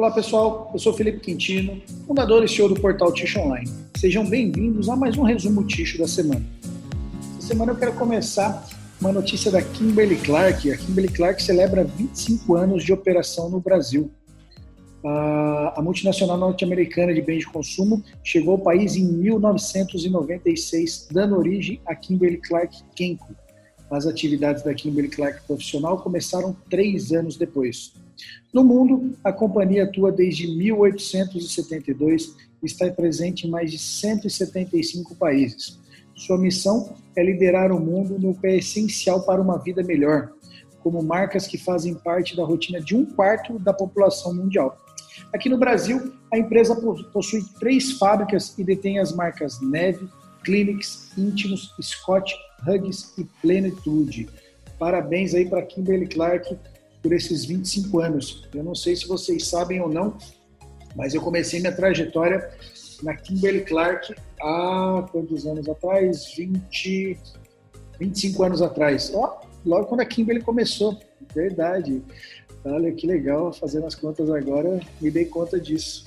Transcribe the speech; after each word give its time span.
Olá 0.00 0.10
pessoal, 0.10 0.70
eu 0.72 0.78
sou 0.78 0.94
Felipe 0.94 1.20
Quintino, 1.20 1.78
fundador 2.06 2.42
e 2.42 2.48
CEO 2.48 2.70
do 2.70 2.80
portal 2.80 3.12
Ticho 3.12 3.38
Online. 3.38 3.70
Sejam 3.98 4.26
bem-vindos 4.26 4.88
a 4.88 4.96
mais 4.96 5.18
um 5.18 5.24
resumo 5.24 5.62
Ticho 5.66 5.98
da 5.98 6.08
semana. 6.08 6.42
Essa 7.36 7.48
semana 7.48 7.72
eu 7.72 7.76
quero 7.76 7.92
começar 7.92 8.66
uma 8.98 9.12
notícia 9.12 9.50
da 9.50 9.60
Kimberly 9.60 10.16
Clark. 10.16 10.72
A 10.72 10.76
Kimberly 10.78 11.12
Clark 11.12 11.42
celebra 11.42 11.84
25 11.84 12.54
anos 12.54 12.82
de 12.82 12.94
operação 12.94 13.50
no 13.50 13.60
Brasil. 13.60 14.10
A 15.04 15.82
multinacional 15.82 16.38
norte-americana 16.38 17.12
de 17.12 17.20
bens 17.20 17.40
de 17.40 17.48
consumo 17.48 18.02
chegou 18.24 18.52
ao 18.52 18.58
país 18.58 18.96
em 18.96 19.04
1996, 19.04 21.08
dando 21.12 21.36
origem 21.36 21.78
à 21.84 21.94
Kimberly 21.94 22.38
Clark 22.38 22.74
Kenko. 22.96 23.36
As 23.90 24.06
atividades 24.06 24.62
da 24.62 24.72
Kimberly 24.72 25.10
Clark 25.10 25.42
profissional 25.46 25.98
começaram 25.98 26.56
três 26.70 27.12
anos 27.12 27.36
depois. 27.36 27.92
No 28.52 28.64
mundo, 28.64 29.16
a 29.22 29.32
companhia 29.32 29.84
atua 29.84 30.10
desde 30.10 30.46
1872 30.48 32.34
e 32.62 32.66
está 32.66 32.90
presente 32.90 33.46
em 33.46 33.50
mais 33.50 33.70
de 33.70 33.78
175 33.78 35.14
países. 35.14 35.78
Sua 36.16 36.36
missão 36.36 36.94
é 37.16 37.22
liderar 37.22 37.72
o 37.72 37.80
mundo 37.80 38.18
no 38.18 38.34
que 38.34 38.46
é 38.46 38.56
essencial 38.56 39.22
para 39.22 39.40
uma 39.40 39.58
vida 39.58 39.82
melhor, 39.82 40.32
como 40.82 41.02
marcas 41.02 41.46
que 41.46 41.56
fazem 41.56 41.94
parte 41.94 42.36
da 42.36 42.44
rotina 42.44 42.80
de 42.80 42.96
um 42.96 43.04
quarto 43.04 43.58
da 43.58 43.72
população 43.72 44.34
mundial. 44.34 44.76
Aqui 45.32 45.48
no 45.48 45.56
Brasil, 45.58 46.12
a 46.32 46.38
empresa 46.38 46.74
possui 47.12 47.42
três 47.58 47.92
fábricas 47.92 48.58
e 48.58 48.64
detém 48.64 48.98
as 48.98 49.14
marcas 49.14 49.60
Neve, 49.60 50.08
Clinics, 50.44 51.10
Íntimos, 51.16 51.74
Scott, 51.80 52.34
Hugs 52.66 53.14
e 53.16 53.24
Plenitude. 53.40 54.28
Parabéns 54.78 55.34
aí 55.34 55.48
para 55.48 55.62
Kimberly 55.62 56.06
Clark 56.06 56.56
por 57.02 57.12
esses 57.12 57.44
25 57.44 58.00
anos. 58.00 58.48
Eu 58.54 58.62
não 58.62 58.74
sei 58.74 58.94
se 58.96 59.06
vocês 59.06 59.46
sabem 59.46 59.80
ou 59.80 59.88
não, 59.88 60.16
mas 60.94 61.14
eu 61.14 61.20
comecei 61.20 61.60
minha 61.60 61.74
trajetória 61.74 62.50
na 63.02 63.14
Kimberly 63.14 63.62
Clark 63.62 64.14
há 64.40 65.06
quantos 65.10 65.46
anos 65.46 65.68
atrás? 65.68 66.32
20, 66.36 67.18
25 67.98 68.42
anos 68.42 68.62
atrás. 68.62 69.10
Ó, 69.14 69.40
logo 69.64 69.86
quando 69.86 70.00
a 70.00 70.06
Kimberly 70.06 70.42
começou, 70.42 70.98
verdade. 71.34 72.02
Olha 72.64 72.92
que 72.92 73.06
legal, 73.06 73.52
fazendo 73.52 73.86
as 73.86 73.94
contas 73.94 74.28
agora, 74.30 74.80
me 75.00 75.10
dei 75.10 75.24
conta 75.24 75.58
disso. 75.58 76.04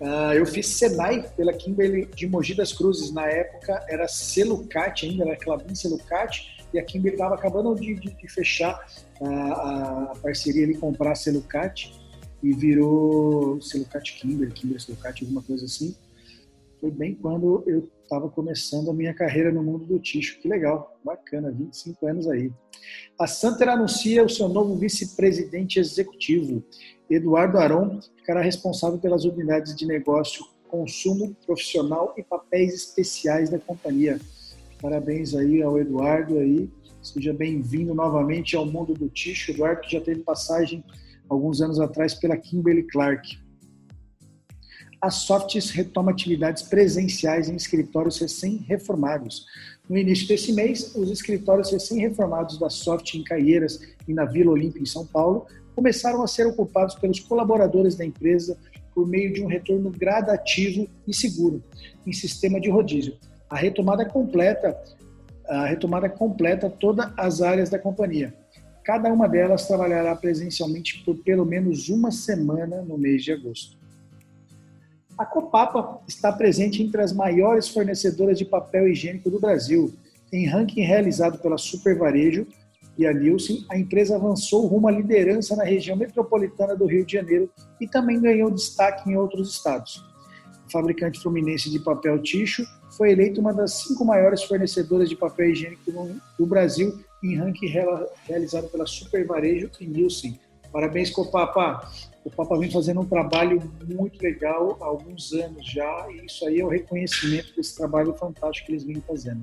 Uh, 0.00 0.32
eu 0.32 0.46
fiz 0.46 0.66
Senai 0.66 1.28
pela 1.36 1.52
Kimberly 1.52 2.06
de 2.16 2.26
Mogi 2.26 2.54
das 2.54 2.72
Cruzes. 2.72 3.12
Na 3.12 3.26
época 3.26 3.84
era 3.86 4.08
Celucat 4.08 5.04
ainda, 5.04 5.24
era 5.24 5.36
Clabin 5.36 5.74
Celucat, 5.74 6.59
e 6.72 6.78
a 6.78 6.84
Kimberly 6.84 7.16
estava 7.16 7.34
acabando 7.34 7.74
de, 7.74 7.94
de, 7.94 8.10
de 8.10 8.28
fechar 8.28 8.78
a, 9.22 10.10
a, 10.12 10.16
parceria 10.22 10.64
ali, 10.64 10.76
comprar 10.76 11.12
a 11.12 11.14
Celucat, 11.14 11.92
e 12.42 12.52
virou 12.54 13.60
Celucat 13.60 14.18
Kimberly, 14.18 14.52
Kimberly 14.52 14.80
Celucat, 14.80 15.22
alguma 15.22 15.42
coisa 15.42 15.64
assim. 15.64 15.94
Foi 16.80 16.90
bem 16.90 17.14
quando 17.14 17.62
eu 17.66 17.90
estava 18.02 18.28
começando 18.30 18.90
a 18.90 18.94
minha 18.94 19.12
carreira 19.12 19.52
no 19.52 19.62
mundo 19.62 19.84
do 19.84 19.98
ticho. 19.98 20.40
Que 20.40 20.48
legal, 20.48 20.98
bacana, 21.04 21.50
25 21.50 22.06
anos 22.06 22.28
aí. 22.28 22.50
A 23.18 23.26
Santer 23.26 23.68
anuncia 23.68 24.24
o 24.24 24.28
seu 24.28 24.48
novo 24.48 24.74
vice-presidente 24.76 25.78
executivo. 25.78 26.64
Eduardo 27.08 27.58
Aron 27.58 28.00
ficará 28.16 28.40
responsável 28.40 28.98
pelas 28.98 29.24
unidades 29.24 29.76
de 29.76 29.86
negócio, 29.86 30.44
consumo 30.68 31.36
profissional 31.44 32.14
e 32.16 32.22
papéis 32.22 32.72
especiais 32.72 33.50
da 33.50 33.58
companhia. 33.58 34.18
Parabéns 34.80 35.34
aí 35.34 35.62
ao 35.62 35.78
Eduardo 35.78 36.38
aí. 36.38 36.70
Seja 37.02 37.34
bem-vindo 37.34 37.94
novamente 37.94 38.56
ao 38.56 38.64
mundo 38.64 38.94
do 38.94 39.10
Ticho. 39.10 39.50
Eduardo 39.50 39.82
já 39.86 40.00
teve 40.00 40.20
passagem 40.20 40.82
alguns 41.28 41.60
anos 41.60 41.78
atrás 41.78 42.14
pela 42.14 42.36
Kimberly 42.36 42.84
Clark. 42.84 43.38
A 45.02 45.10
Softs 45.10 45.70
retoma 45.70 46.10
atividades 46.10 46.62
presenciais 46.62 47.48
em 47.48 47.56
escritórios 47.56 48.18
recém-reformados. 48.18 49.44
No 49.88 49.98
início 49.98 50.26
desse 50.26 50.52
mês, 50.52 50.94
os 50.94 51.10
escritórios 51.10 51.70
recém-reformados 51.70 52.58
da 52.58 52.70
Soft 52.70 53.14
em 53.14 53.24
Caieiras 53.24 53.80
e 54.08 54.14
na 54.14 54.24
Vila 54.24 54.52
Olímpia, 54.52 54.80
em 54.80 54.86
São 54.86 55.06
Paulo, 55.06 55.46
começaram 55.74 56.22
a 56.22 56.26
ser 56.26 56.46
ocupados 56.46 56.94
pelos 56.94 57.20
colaboradores 57.20 57.96
da 57.96 58.04
empresa 58.04 58.58
por 58.94 59.06
meio 59.06 59.32
de 59.32 59.42
um 59.42 59.46
retorno 59.46 59.90
gradativo 59.90 60.88
e 61.06 61.14
seguro, 61.14 61.62
em 62.06 62.12
sistema 62.12 62.60
de 62.60 62.70
rodízio. 62.70 63.16
A 63.50 63.56
retomada 63.56 64.04
completa, 64.04 64.80
a 65.48 65.66
retomada 65.66 66.08
completa 66.08 66.70
todas 66.70 67.10
as 67.16 67.42
áreas 67.42 67.68
da 67.68 67.78
companhia. 67.78 68.32
Cada 68.84 69.12
uma 69.12 69.28
delas 69.28 69.66
trabalhará 69.66 70.14
presencialmente 70.14 71.02
por 71.04 71.16
pelo 71.18 71.44
menos 71.44 71.88
uma 71.88 72.10
semana 72.10 72.80
no 72.82 72.96
mês 72.96 73.24
de 73.24 73.32
agosto. 73.32 73.76
A 75.18 75.26
Copapa 75.26 76.00
está 76.08 76.32
presente 76.32 76.82
entre 76.82 77.02
as 77.02 77.12
maiores 77.12 77.68
fornecedoras 77.68 78.38
de 78.38 78.44
papel 78.44 78.88
higiênico 78.88 79.28
do 79.28 79.40
Brasil. 79.40 79.92
Em 80.32 80.46
ranking 80.46 80.82
realizado 80.82 81.38
pela 81.38 81.58
Super 81.58 81.98
Varejo, 81.98 82.46
e 83.00 83.06
a 83.06 83.14
Nielsen, 83.14 83.64
a 83.70 83.78
empresa 83.78 84.16
avançou 84.16 84.66
rumo 84.66 84.86
à 84.86 84.90
liderança 84.90 85.56
na 85.56 85.64
região 85.64 85.96
metropolitana 85.96 86.76
do 86.76 86.86
Rio 86.86 87.04
de 87.04 87.14
Janeiro 87.14 87.50
e 87.80 87.88
também 87.88 88.20
ganhou 88.20 88.50
destaque 88.50 89.10
em 89.10 89.16
outros 89.16 89.52
estados. 89.54 90.04
Fabricante 90.70 91.20
fluminense 91.20 91.70
de 91.70 91.78
papel 91.78 92.18
Ticho 92.22 92.64
foi 92.96 93.12
eleito 93.12 93.40
uma 93.40 93.52
das 93.52 93.74
cinco 93.74 94.04
maiores 94.04 94.42
fornecedoras 94.42 95.08
de 95.08 95.16
papel 95.16 95.50
higiênico 95.50 95.90
do 96.38 96.46
Brasil 96.46 97.02
em 97.22 97.36
ranking 97.36 97.66
realizado 98.26 98.68
pela 98.68 98.86
Super 98.86 99.26
Varejo 99.26 99.70
e 99.80 99.86
Nielsen. 99.86 100.38
Parabéns, 100.72 101.10
Copapa! 101.10 101.90
O 102.24 102.30
Papa 102.30 102.56
vem 102.58 102.70
fazendo 102.70 103.00
um 103.00 103.06
trabalho 103.06 103.60
muito 103.88 104.20
legal 104.22 104.78
há 104.80 104.84
alguns 104.84 105.32
anos 105.32 105.66
já, 105.66 106.06
e 106.10 106.26
isso 106.26 106.46
aí 106.46 106.60
é 106.60 106.64
o 106.64 106.68
reconhecimento 106.68 107.54
desse 107.56 107.74
trabalho 107.76 108.14
fantástico 108.14 108.66
que 108.66 108.72
eles 108.72 108.84
vêm 108.84 109.02
fazendo. 109.06 109.42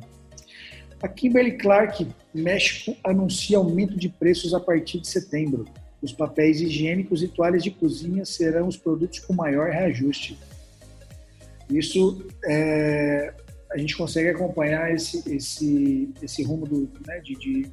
A 1.01 1.07
Kimberly 1.07 1.57
Clark, 1.57 2.07
México, 2.33 2.95
anuncia 3.03 3.57
aumento 3.57 3.97
de 3.97 4.09
preços 4.09 4.53
a 4.53 4.59
partir 4.59 4.99
de 4.99 5.07
setembro. 5.07 5.65
Os 6.01 6.13
papéis 6.13 6.61
higiênicos 6.61 7.21
e 7.21 7.27
toalhas 7.27 7.63
de 7.63 7.71
cozinha 7.71 8.23
serão 8.23 8.67
os 8.67 8.77
produtos 8.77 9.19
com 9.19 9.33
maior 9.33 9.69
reajuste. 9.69 10.37
Isso 11.69 12.25
é, 12.45 13.33
a 13.71 13.77
gente 13.77 13.95
consegue 13.97 14.29
acompanhar 14.29 14.93
esse, 14.93 15.23
esse, 15.33 16.09
esse 16.21 16.43
rumo 16.43 16.65
do, 16.65 16.89
né, 17.05 17.19
de, 17.19 17.35
de, 17.35 17.71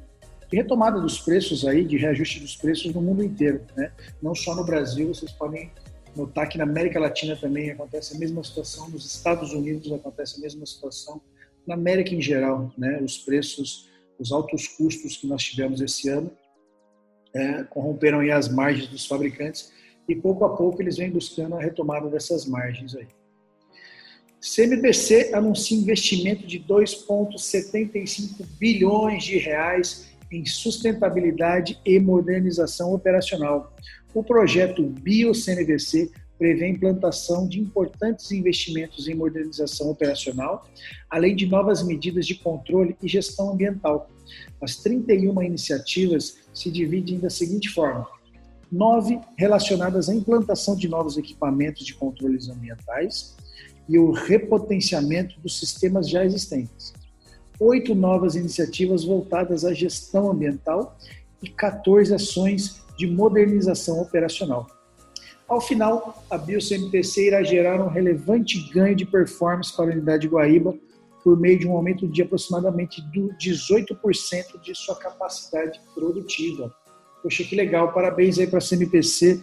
retomada 0.51 0.99
dos 0.99 1.19
preços 1.19 1.65
aí, 1.65 1.83
de 1.83 1.97
reajuste 1.97 2.39
dos 2.39 2.55
preços 2.55 2.93
no 2.93 3.01
mundo 3.01 3.23
inteiro, 3.23 3.61
né? 3.75 3.91
Não 4.21 4.35
só 4.35 4.55
no 4.55 4.63
Brasil, 4.63 5.07
vocês 5.07 5.31
podem 5.31 5.71
notar 6.15 6.47
que 6.47 6.57
na 6.57 6.63
América 6.63 6.99
Latina 6.99 7.35
também 7.35 7.71
acontece 7.71 8.15
a 8.15 8.19
mesma 8.19 8.43
situação, 8.43 8.89
nos 8.89 9.05
Estados 9.05 9.51
Unidos 9.51 9.91
acontece 9.91 10.37
a 10.37 10.41
mesma 10.41 10.65
situação 10.65 11.21
na 11.67 11.73
América 11.73 12.13
em 12.13 12.21
geral, 12.21 12.71
né, 12.77 13.01
os 13.01 13.17
preços, 13.17 13.89
os 14.19 14.31
altos 14.31 14.67
custos 14.67 15.17
que 15.17 15.27
nós 15.27 15.43
tivemos 15.43 15.81
esse 15.81 16.07
ano 16.09 16.31
é, 17.33 17.63
corromperam 17.63 18.19
as 18.31 18.47
margens 18.47 18.87
dos 18.87 19.05
fabricantes 19.05 19.71
e 20.07 20.15
pouco 20.15 20.45
a 20.45 20.55
pouco 20.55 20.81
eles 20.81 20.97
vêm 20.97 21.11
buscando 21.11 21.55
a 21.55 21.59
retomada 21.59 22.09
dessas 22.09 22.45
margens 22.45 22.95
aí. 22.95 23.07
CMBC 24.45 25.31
anuncia 25.33 25.75
investimento 25.75 26.45
de 26.45 26.59
2,75 26.59 28.45
bilhões 28.59 29.23
de 29.23 29.39
reais 29.39 30.05
em 30.31 30.45
sustentabilidade 30.45 31.79
e 31.83 31.99
modernização 31.99 32.93
operacional. 32.93 33.73
O 34.13 34.23
projeto 34.23 34.83
BioCNVC 34.83 36.11
prevê 36.37 36.65
a 36.65 36.69
implantação 36.69 37.47
de 37.47 37.59
importantes 37.59 38.31
investimentos 38.31 39.07
em 39.07 39.15
modernização 39.15 39.89
operacional, 39.89 40.69
além 41.09 41.35
de 41.35 41.47
novas 41.47 41.81
medidas 41.81 42.27
de 42.27 42.35
controle 42.35 42.95
e 43.01 43.07
gestão 43.07 43.49
ambiental. 43.49 44.11
As 44.61 44.75
31 44.75 45.41
iniciativas 45.41 46.37
se 46.53 46.69
dividem 46.69 47.17
da 47.17 47.31
seguinte 47.31 47.69
forma: 47.69 48.07
nove 48.71 49.19
relacionadas 49.39 50.07
à 50.07 50.13
implantação 50.13 50.75
de 50.75 50.87
novos 50.87 51.17
equipamentos 51.17 51.83
de 51.83 51.95
controles 51.95 52.47
ambientais 52.47 53.35
e 53.87 53.97
o 53.99 54.11
repotenciamento 54.11 55.39
dos 55.39 55.59
sistemas 55.59 56.09
já 56.09 56.25
existentes. 56.25 56.93
Oito 57.59 57.95
novas 57.95 58.35
iniciativas 58.35 59.03
voltadas 59.03 59.63
à 59.63 59.73
gestão 59.73 60.29
ambiental 60.29 60.97
e 61.41 61.49
14 61.49 62.13
ações 62.13 62.81
de 62.97 63.07
modernização 63.07 64.01
operacional. 64.01 64.67
Ao 65.47 65.61
final, 65.61 66.23
a 66.29 66.37
BioCMPC 66.37 67.27
irá 67.27 67.43
gerar 67.43 67.79
um 67.79 67.87
relevante 67.87 68.59
ganho 68.71 68.95
de 68.95 69.05
performance 69.05 69.75
para 69.75 69.85
a 69.85 69.93
unidade 69.93 70.23
de 70.23 70.27
Guaíba 70.27 70.75
por 71.23 71.39
meio 71.39 71.57
de 71.59 71.67
um 71.67 71.75
aumento 71.75 72.07
de 72.07 72.21
aproximadamente 72.21 73.01
18% 73.39 74.61
de 74.61 74.75
sua 74.75 74.95
capacidade 74.95 75.79
produtiva. 75.93 76.73
Poxa, 77.21 77.43
que 77.43 77.55
legal. 77.55 77.91
Parabéns 77.93 78.37
aí 78.37 78.47
para 78.47 78.59
a 78.59 78.61
CMPC 78.61 79.39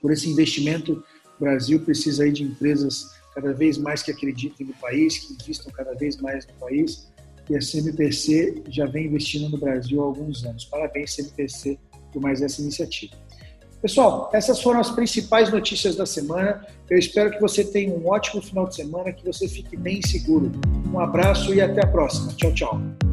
por 0.00 0.12
esse 0.12 0.30
investimento. 0.30 1.02
O 1.38 1.44
Brasil 1.44 1.80
precisa 1.80 2.24
aí 2.24 2.32
de 2.32 2.42
empresas 2.42 3.17
cada 3.38 3.52
vez 3.52 3.78
mais 3.78 4.02
que 4.02 4.10
acreditem 4.10 4.66
no 4.66 4.74
país, 4.74 5.18
que 5.18 5.32
investam 5.32 5.72
cada 5.72 5.94
vez 5.94 6.16
mais 6.16 6.44
no 6.46 6.54
país. 6.54 7.08
E 7.48 7.56
a 7.56 7.60
CMPC 7.60 8.64
já 8.68 8.84
vem 8.86 9.06
investindo 9.06 9.48
no 9.48 9.58
Brasil 9.58 10.02
há 10.02 10.04
alguns 10.04 10.44
anos. 10.44 10.64
Parabéns, 10.64 11.14
CMPC, 11.14 11.78
por 12.12 12.20
mais 12.20 12.42
essa 12.42 12.60
iniciativa. 12.60 13.14
Pessoal, 13.80 14.28
essas 14.34 14.60
foram 14.60 14.80
as 14.80 14.90
principais 14.90 15.52
notícias 15.52 15.94
da 15.94 16.04
semana. 16.04 16.66
Eu 16.90 16.98
espero 16.98 17.30
que 17.30 17.40
você 17.40 17.62
tenha 17.62 17.94
um 17.94 18.08
ótimo 18.08 18.42
final 18.42 18.66
de 18.66 18.74
semana, 18.74 19.12
que 19.12 19.24
você 19.24 19.46
fique 19.46 19.76
bem 19.76 20.02
seguro. 20.02 20.50
Um 20.92 20.98
abraço 20.98 21.54
e 21.54 21.60
até 21.60 21.84
a 21.84 21.86
próxima. 21.86 22.32
Tchau, 22.34 22.52
tchau. 22.52 23.07